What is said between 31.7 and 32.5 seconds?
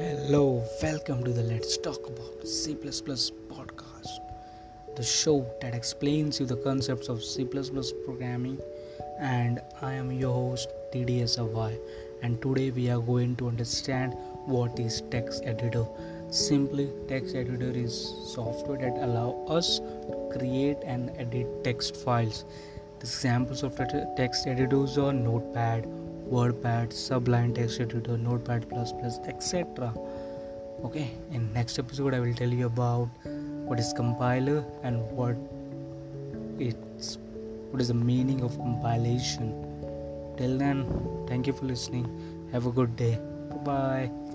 episode I will tell